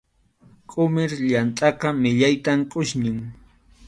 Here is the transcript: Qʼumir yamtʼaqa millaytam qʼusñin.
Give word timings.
Qʼumir 0.69 1.11
yamtʼaqa 1.31 1.87
millaytam 2.01 2.59
qʼusñin. 2.71 3.19